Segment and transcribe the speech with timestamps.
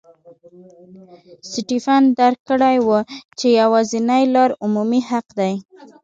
[1.51, 2.99] سټېفن درک کړې وه
[3.37, 5.53] چې یوازینۍ لار عمومي حق دی.